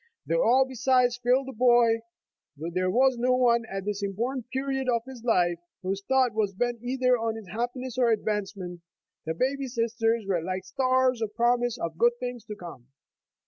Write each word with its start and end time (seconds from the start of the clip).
Though 0.25 0.41
all 0.41 0.65
beside 0.67 1.11
failed 1.21 1.47
the 1.47 1.53
boy, 1.53 1.99
though 2.57 2.71
there 2.73 2.89
was 2.89 3.17
no 3.19 3.33
one 3.35 3.65
at 3.69 3.85
this 3.85 4.01
important 4.01 4.49
period 4.49 4.87
of 4.89 5.03
his 5.05 5.23
life 5.23 5.59
whose 5.83 6.01
thought 6.03 6.33
was 6.33 6.55
bent 6.55 6.81
either 6.81 7.19
on 7.19 7.35
his 7.35 7.49
happiness 7.49 7.99
or 7.99 8.09
advance 8.09 8.57
ment, 8.57 8.81
the 9.27 9.35
baby 9.35 9.67
sisters 9.67 10.25
were 10.27 10.41
like 10.41 10.63
stars 10.65 11.21
of 11.21 11.35
promise 11.35 11.77
of 11.77 11.99
good 11.99 12.13
things 12.19 12.43
to 12.45 12.55
come. 12.55 12.87